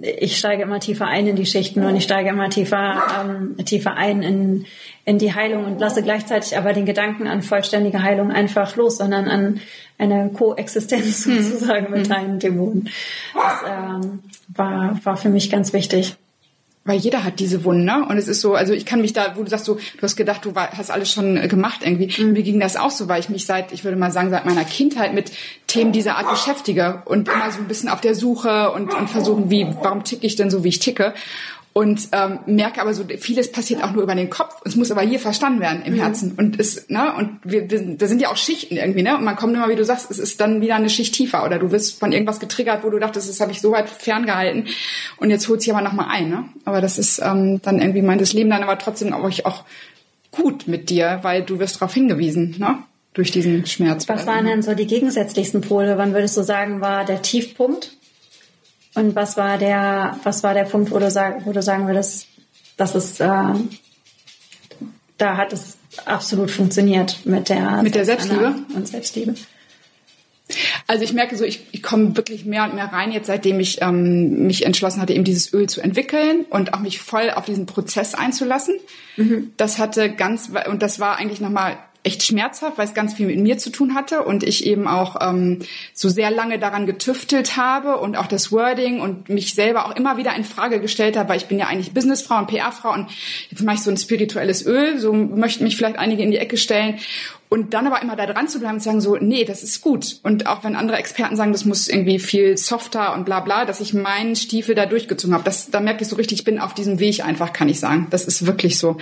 [0.00, 3.94] ich steige immer tiefer ein in die Schichten und ich steige immer tiefer, ähm, tiefer
[3.94, 4.66] ein in,
[5.04, 9.28] in die Heilung und lasse gleichzeitig aber den Gedanken an vollständige Heilung einfach los, sondern
[9.28, 9.60] an
[9.98, 11.42] eine Koexistenz hm.
[11.42, 12.08] sozusagen mit hm.
[12.08, 12.88] deinen Dämonen.
[13.34, 16.16] Das ähm, war, war für mich ganz wichtig
[16.88, 18.04] weil jeder hat diese Wunden, ne?
[18.08, 20.16] Und es ist so, also ich kann mich da, wo du sagst, so, du hast
[20.16, 22.10] gedacht, du war, hast alles schon äh, gemacht irgendwie.
[22.20, 22.32] Mhm.
[22.32, 24.64] Mir ging das auch so, weil ich mich seit, ich würde mal sagen, seit meiner
[24.64, 25.30] Kindheit mit
[25.66, 29.50] Themen dieser Art beschäftige und immer so ein bisschen auf der Suche und, und versuchen,
[29.50, 31.12] wie, warum ticke ich denn so, wie ich ticke?
[31.78, 34.62] Und ähm, merke aber so vieles passiert auch nur über den Kopf.
[34.64, 35.98] Es muss aber hier verstanden werden im mhm.
[36.00, 36.32] Herzen.
[36.36, 39.16] Und es ne und wir, wir da sind ja auch Schichten irgendwie ne?
[39.16, 41.44] Und man kommt immer wie du sagst es ist dann wieder eine Schicht tiefer.
[41.44, 44.66] Oder du wirst von irgendwas getriggert wo du dachtest das habe ich so weit ferngehalten.
[45.18, 46.46] Und jetzt holt sich aber noch mal ein ne?
[46.64, 49.62] Aber das ist ähm, dann irgendwie mein das Leben dann aber trotzdem auch, auch
[50.32, 52.78] gut mit dir weil du wirst darauf hingewiesen ne?
[53.14, 54.08] Durch diesen Schmerz.
[54.08, 55.96] Was waren denn so die gegensätzlichsten Pole?
[55.96, 57.97] Wann würdest du sagen war der Tiefpunkt
[58.98, 62.26] und was war der, was war der Punkt, wo du, sag, wo du sagen würdest,
[62.76, 63.54] das ist, äh,
[65.16, 69.34] da hat es absolut funktioniert mit der, mit der Selbstliebe und Selbstliebe.
[70.86, 73.82] Also ich merke so, ich, ich komme wirklich mehr und mehr rein jetzt, seitdem ich
[73.82, 77.66] ähm, mich entschlossen hatte, eben dieses Öl zu entwickeln und auch mich voll auf diesen
[77.66, 78.74] Prozess einzulassen.
[79.16, 79.52] Mhm.
[79.58, 83.38] Das hatte ganz und das war eigentlich nochmal echt schmerzhaft, weil es ganz viel mit
[83.38, 85.60] mir zu tun hatte und ich eben auch ähm,
[85.92, 90.16] so sehr lange daran getüftelt habe und auch das Wording und mich selber auch immer
[90.16, 93.10] wieder in Frage gestellt habe, weil ich bin ja eigentlich Businessfrau und PR-Frau und
[93.50, 96.56] jetzt mache ich so ein spirituelles Öl, so möchten mich vielleicht einige in die Ecke
[96.56, 96.98] stellen
[97.48, 99.80] und dann aber immer da dran zu bleiben und zu sagen so, nee, das ist
[99.80, 100.20] gut.
[100.22, 103.80] Und auch wenn andere Experten sagen, das muss irgendwie viel softer und bla bla, dass
[103.80, 106.74] ich meinen Stiefel da durchgezogen habe, das, da merke ich so richtig, ich bin auf
[106.74, 108.06] diesem Weg einfach, kann ich sagen.
[108.10, 108.98] Das ist wirklich so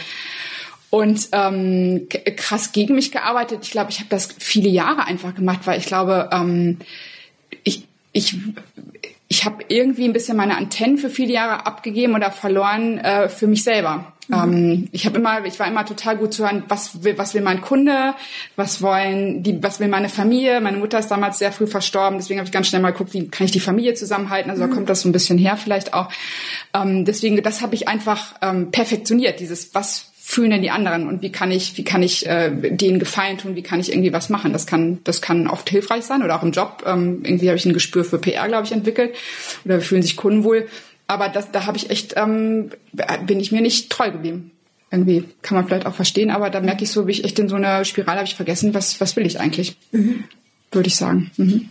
[0.91, 3.61] und ähm, krass gegen mich gearbeitet.
[3.63, 6.79] Ich glaube, ich habe das viele Jahre einfach gemacht, weil ich glaube, ähm,
[7.65, 8.37] ich, ich,
[9.29, 13.47] ich habe irgendwie ein bisschen meine Antennen für viele Jahre abgegeben oder verloren äh, für
[13.47, 14.13] mich selber.
[14.29, 14.35] Mhm.
[14.35, 17.43] Ähm, ich habe immer, ich war immer total gut zu hören, was will, was will
[17.43, 18.15] mein Kunde,
[18.57, 20.61] was wollen die, was will meine Familie.
[20.61, 23.29] Meine Mutter ist damals sehr früh verstorben, deswegen habe ich ganz schnell mal geguckt, wie
[23.29, 24.51] kann ich die Familie zusammenhalten.
[24.51, 24.69] Also mhm.
[24.69, 26.09] da kommt das so ein bisschen her vielleicht auch.
[26.75, 29.41] Ähm, deswegen, das habe ich einfach ähm, perfektioniert.
[29.41, 32.99] Dieses, was fühlen denn die anderen und wie kann ich, wie kann ich äh, denen
[32.99, 34.53] Gefallen tun, wie kann ich irgendwie was machen.
[34.53, 36.83] Das kann, das kann oft hilfreich sein oder auch im Job.
[36.85, 39.15] Ähm, irgendwie habe ich ein Gespür für PR, glaube ich, entwickelt
[39.65, 40.67] oder fühlen sich Kunden wohl.
[41.07, 42.71] Aber das, da habe ich echt, ähm,
[43.25, 44.51] bin ich mir nicht treu geblieben.
[44.91, 47.49] irgendwie kann man vielleicht auch verstehen, aber da merke ich so, wie ich echt in
[47.49, 49.77] so einer Spirale habe ich vergessen, was, was will ich eigentlich?
[49.93, 50.25] Mhm.
[50.73, 51.31] Würde ich sagen.
[51.37, 51.69] Mhm.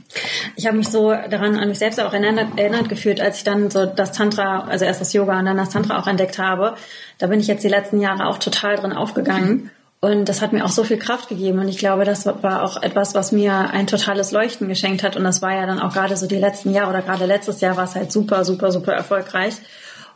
[0.56, 3.70] Ich habe mich so daran an mich selbst auch erinnert, erinnert gefühlt, als ich dann
[3.70, 6.76] so das Tantra, also erst das Yoga und dann das Tantra auch entdeckt habe.
[7.18, 9.70] Da bin ich jetzt die letzten Jahre auch total drin aufgegangen.
[10.00, 11.60] Und das hat mir auch so viel Kraft gegeben.
[11.60, 15.18] Und ich glaube, das war auch etwas, was mir ein totales Leuchten geschenkt hat.
[15.18, 17.76] Und das war ja dann auch gerade so die letzten Jahre oder gerade letztes Jahr
[17.76, 19.56] war es halt super, super, super erfolgreich.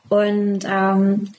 [0.10, 1.30] Und ähm,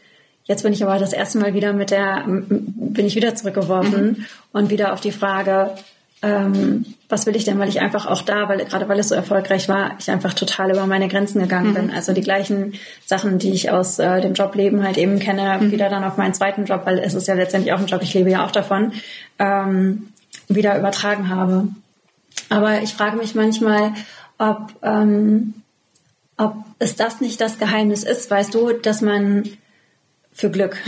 [0.51, 4.27] Jetzt bin ich aber das erste Mal wieder mit der, bin ich wieder zurückgeworfen mhm.
[4.51, 5.77] und wieder auf die Frage,
[6.23, 9.15] ähm, was will ich denn, weil ich einfach auch da, weil gerade weil es so
[9.15, 11.75] erfolgreich war, ich einfach total über meine Grenzen gegangen mhm.
[11.75, 11.91] bin.
[11.91, 12.75] Also die gleichen
[13.07, 15.73] Sachen, die ich aus äh, dem Jobleben halt eben kenne, mhm.
[15.73, 18.15] wieder dann auf meinen zweiten Job, weil es ist ja letztendlich auch ein Job, ich
[18.15, 18.93] lebe ja auch davon,
[19.39, 20.09] ähm,
[20.49, 21.69] wieder übertragen habe.
[22.51, 23.93] Aber ich frage mich manchmal,
[24.37, 25.55] ob, ähm,
[26.37, 29.45] ob es das nicht das Geheimnis ist, weißt du, dass man
[30.33, 30.77] für Glück.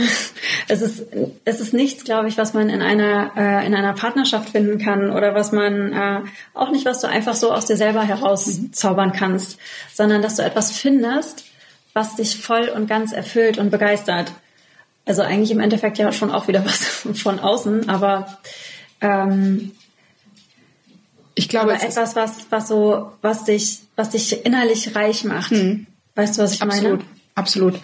[0.69, 1.03] Es ist,
[1.43, 5.11] es ist nichts, glaube ich, was man in einer, äh, in einer Partnerschaft finden kann
[5.11, 6.21] oder was man äh,
[6.53, 9.57] auch nicht, was du einfach so aus dir selber herauszaubern kannst,
[9.93, 11.43] sondern dass du etwas findest,
[11.91, 14.31] was dich voll und ganz erfüllt und begeistert.
[15.05, 16.85] Also eigentlich im Endeffekt ja schon auch wieder was
[17.21, 18.39] von außen, aber
[19.01, 19.73] ähm,
[21.35, 25.51] ich glaube, aber etwas, was, was so, was dich, was dich innerlich reich macht.
[25.51, 25.87] Hm.
[26.15, 27.09] Weißt du, was ich absolut, meine?
[27.35, 27.81] Absolut.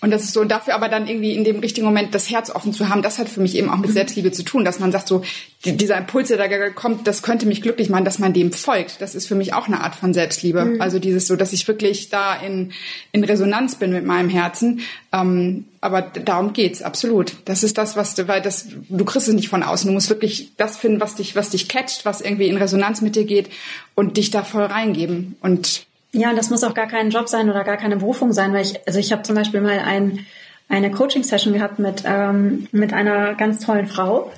[0.00, 2.72] Und das ist so, dafür aber dann irgendwie in dem richtigen Moment das Herz offen
[2.72, 5.08] zu haben, das hat für mich eben auch mit Selbstliebe zu tun, dass man sagt
[5.08, 5.22] so,
[5.64, 9.00] die, dieser Impuls, der da kommt, das könnte mich glücklich machen, dass man dem folgt.
[9.00, 10.64] Das ist für mich auch eine Art von Selbstliebe.
[10.64, 10.80] Mhm.
[10.80, 12.72] Also dieses so, dass ich wirklich da in,
[13.10, 14.82] in Resonanz bin mit meinem Herzen.
[15.12, 17.34] Ähm, aber darum geht's, absolut.
[17.44, 19.88] Das ist das, was du, weil das, du kriegst es nicht von außen.
[19.88, 23.16] Du musst wirklich das finden, was dich, was dich catcht, was irgendwie in Resonanz mit
[23.16, 23.50] dir geht
[23.96, 25.36] und dich da voll reingeben.
[25.40, 28.62] Und ja, das muss auch gar kein Job sein oder gar keine Berufung sein, weil
[28.62, 30.26] ich, also ich habe zum Beispiel mal ein,
[30.68, 34.32] eine Coaching-Session gehabt mit, ähm, mit einer ganz tollen Frau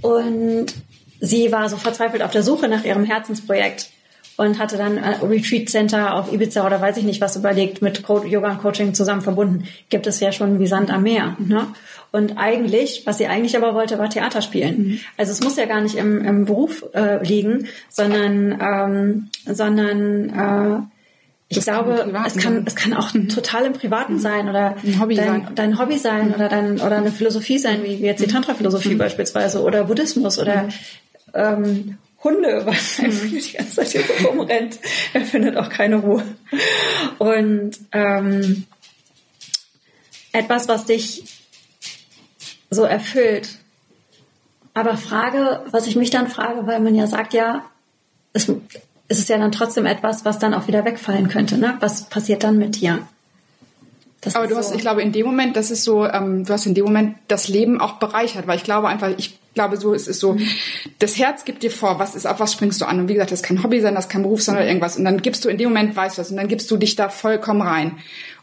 [0.00, 0.66] und
[1.20, 3.90] sie war so verzweifelt auf der Suche nach ihrem Herzensprojekt
[4.36, 8.02] und hatte dann ein Retreat Center auf Ibiza oder weiß ich nicht was überlegt mit
[8.08, 9.64] Yoga und Coaching zusammen verbunden.
[9.90, 11.36] Gibt es ja schon wie Sand am Meer.
[11.38, 11.66] Ne?
[12.10, 14.78] Und eigentlich, was sie eigentlich aber wollte, war Theater spielen.
[14.78, 15.00] Mhm.
[15.18, 20.99] Also es muss ja gar nicht im, im Beruf äh, liegen, sondern ähm, sondern äh,
[21.50, 23.28] ich das glaube, es kann, es kann auch mhm.
[23.28, 24.18] total im Privaten mhm.
[24.20, 25.54] sein oder ein Hobby dein, sein.
[25.56, 26.34] dein Hobby sein mhm.
[26.34, 28.32] oder dein, oder eine Philosophie sein, wie jetzt die mhm.
[28.34, 28.98] Tantra-Philosophie mhm.
[28.98, 30.68] beispielsweise oder Buddhismus oder
[31.34, 34.78] ähm, Hunde, weil viel die ganze Zeit hier so rumrennt.
[35.12, 36.22] Er findet auch keine Ruhe.
[37.18, 38.64] Und ähm,
[40.30, 41.24] etwas, was dich
[42.70, 43.58] so erfüllt.
[44.72, 47.64] Aber Frage, was ich mich dann frage, weil man ja sagt, ja,
[48.32, 48.52] es,
[49.10, 51.58] ist es ja dann trotzdem etwas, was dann auch wieder wegfallen könnte.
[51.58, 51.76] Ne?
[51.80, 53.00] Was passiert dann mit dir?
[54.20, 54.74] Das Aber du hast, so.
[54.76, 57.48] ich glaube, in dem Moment, das ist so, ähm, du hast in dem Moment das
[57.48, 60.46] Leben auch bereichert, weil ich glaube einfach, ich glaube so, es ist so, mhm.
[61.00, 63.00] das Herz gibt dir vor, was ist, auf was springst du an?
[63.00, 64.96] Und wie gesagt, das kann Hobby sein, das kann Beruf sein oder irgendwas.
[64.96, 66.94] Und dann gibst du in dem Moment, weißt du was, und dann gibst du dich
[66.94, 67.98] da vollkommen rein.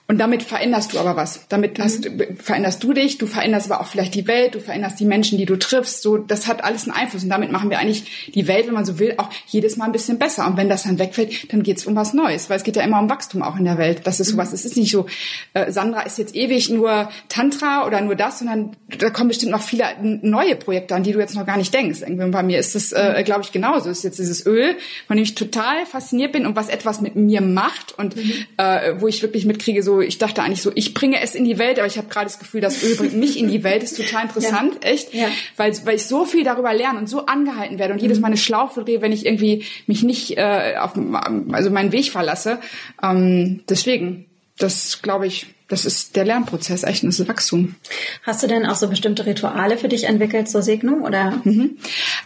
[0.09, 1.47] Und damit veränderst du aber was.
[1.49, 2.37] Damit hast, mhm.
[2.37, 5.45] veränderst du dich, du veränderst aber auch vielleicht die Welt, du veränderst die Menschen, die
[5.45, 6.01] du triffst.
[6.01, 7.23] So, das hat alles einen Einfluss.
[7.23, 9.91] Und damit machen wir eigentlich die Welt, wenn man so will, auch jedes Mal ein
[9.91, 10.47] bisschen besser.
[10.47, 12.49] Und wenn das dann wegfällt, dann geht's um was Neues.
[12.49, 14.01] Weil es geht ja immer um Wachstum auch in der Welt.
[14.05, 14.49] Das ist sowas.
[14.49, 14.55] Mhm.
[14.55, 15.07] Es ist nicht so,
[15.53, 19.61] äh, Sandra ist jetzt ewig nur Tantra oder nur das, sondern da kommen bestimmt noch
[19.61, 19.83] viele
[20.21, 21.99] neue Projekte an, die du jetzt noch gar nicht denkst.
[21.99, 23.25] Irgendwie bei mir ist das, äh, mhm.
[23.25, 23.89] glaube ich, genauso.
[23.89, 27.17] Es ist jetzt dieses Öl, von dem ich total fasziniert bin und was etwas mit
[27.17, 28.33] mir macht und mhm.
[28.55, 31.57] äh, wo ich wirklich mitkriege, so ich dachte eigentlich so, ich bringe es in die
[31.57, 33.83] Welt, aber ich habe gerade das Gefühl, das Öl bringt mich in die Welt.
[33.83, 34.89] Das ist total interessant, ja.
[34.89, 35.27] echt, ja.
[35.55, 38.37] weil weil ich so viel darüber lerne und so angehalten werde und jedes Mal eine
[38.37, 40.93] Schlaufe drehe, wenn ich irgendwie mich nicht äh, auf
[41.51, 42.59] also meinen Weg verlasse.
[43.01, 44.25] Ähm, deswegen,
[44.57, 47.75] das glaube ich das ist der Lernprozess, echt, das ist Wachstum.
[48.23, 51.41] Hast du denn auch so bestimmte Rituale für dich entwickelt zur Segnung oder?
[51.43, 51.77] Mhm.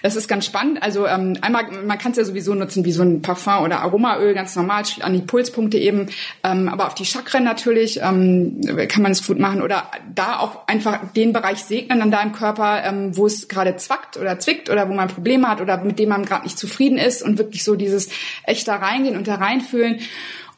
[0.03, 0.83] Das ist ganz spannend.
[0.83, 4.35] Also ähm, einmal, man kann es ja sowieso nutzen wie so ein Parfum oder Aromaöl,
[4.35, 6.09] ganz normal an die Pulspunkte eben,
[6.43, 10.67] ähm, aber auf die Chakren natürlich ähm, kann man es gut machen oder da auch
[10.67, 14.87] einfach den Bereich segnen an deinem Körper, ähm, wo es gerade zwackt oder zwickt oder
[14.87, 17.75] wo man Probleme hat oder mit dem man gerade nicht zufrieden ist und wirklich so
[17.75, 18.09] dieses
[18.43, 19.99] echt da reingehen und da reinfühlen.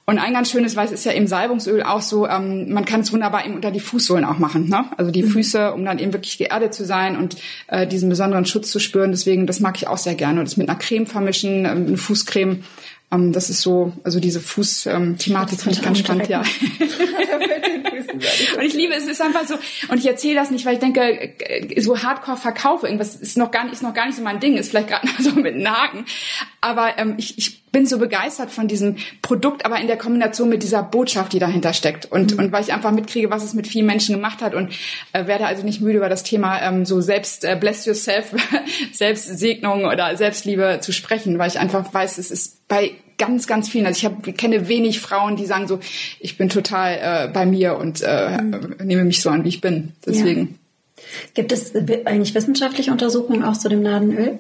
[0.06, 3.14] Und ein ganz schönes Weiß ist ja im Salbungsöl auch so, ähm, man kann es
[3.14, 4.68] wunderbar eben unter die Fußsohlen auch machen.
[4.68, 4.84] Ne?
[4.98, 5.30] Also die mhm.
[5.30, 7.38] Füße, um dann eben wirklich geerdet zu sein und
[7.68, 9.12] äh, diesen besonderen Schutz zu spüren.
[9.12, 10.40] Deswegen, das mag ich auch sehr gerne.
[10.40, 12.64] Und das mit einer Creme vermischen, ähm, eine Fußcreme.
[13.14, 16.44] Ähm, das ist so, also diese Fuß-Thematik ähm, finde ich ganz spannend, ja.
[18.14, 19.56] und ich liebe es, es ist einfach so,
[19.90, 21.34] und ich erzähle das nicht, weil ich denke,
[21.78, 24.58] so hardcore verkaufe irgendwas ist noch gar nicht, ist noch gar nicht so mein Ding,
[24.58, 26.06] ist vielleicht gerade so mit einem Haken.
[26.62, 30.64] Aber ähm, ich, ich bin so begeistert von diesem Produkt, aber in der Kombination mit
[30.64, 32.06] dieser Botschaft, die dahinter steckt.
[32.06, 32.40] Und, mhm.
[32.40, 34.72] und weil ich einfach mitkriege, was es mit vielen Menschen gemacht hat und
[35.12, 38.34] äh, werde also nicht müde über das Thema ähm, so selbst äh, bless yourself,
[38.94, 42.92] Selbstsegnung oder Selbstliebe zu sprechen, weil ich einfach weiß, es ist bei
[43.26, 43.86] ganz, ganz vielen.
[43.86, 45.80] Also ich hab, kenne wenig Frauen, die sagen so,
[46.20, 48.76] ich bin total äh, bei mir und äh, mhm.
[48.84, 49.94] nehme mich so an, wie ich bin.
[50.06, 50.42] Deswegen.
[50.42, 51.04] Ja.
[51.34, 51.74] Gibt es
[52.06, 54.40] eigentlich wissenschaftliche Untersuchungen auch zu dem Nadenöl?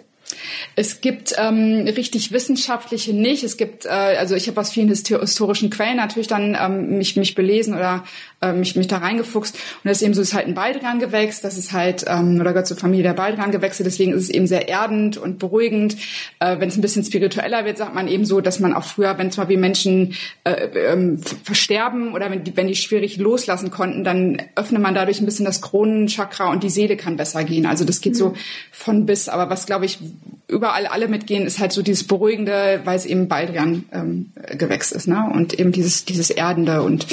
[0.75, 3.43] Es gibt ähm, richtig wissenschaftliche nicht.
[3.43, 7.35] Es gibt, äh, also ich habe aus vielen historischen Quellen natürlich dann ähm, mich, mich
[7.35, 8.03] belesen oder
[8.43, 9.55] äh, mich, mich da reingefuchst.
[9.55, 12.67] Und das ist eben so, ist halt ein Baldrian-Gewächs, das ist halt, ähm, oder gehört
[12.67, 15.95] zur Familie der Baldrian-Gewächse, deswegen ist es eben sehr erdend und beruhigend.
[16.39, 19.17] Äh, wenn es ein bisschen spiritueller wird, sagt man eben so, dass man auch früher,
[19.17, 24.03] wenn zum Beispiel Menschen äh, ähm, versterben oder wenn die, wenn die schwierig loslassen konnten,
[24.03, 27.65] dann öffnet man dadurch ein bisschen das Kronenchakra und die Seele kann besser gehen.
[27.65, 28.17] Also das geht mhm.
[28.17, 28.33] so
[28.71, 29.29] von bis.
[29.29, 29.99] Aber was, glaube ich,
[30.47, 35.07] überall alle mitgehen, ist halt so dieses Beruhigende, weil es eben Baldrian ähm, Gewächs ist,
[35.07, 35.29] ne?
[35.33, 37.07] Und eben dieses, dieses Erdende und